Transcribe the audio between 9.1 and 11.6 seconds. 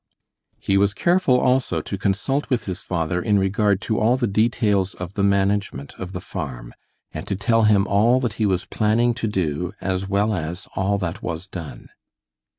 to do as well as all that was